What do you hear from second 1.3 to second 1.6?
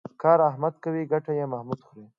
یې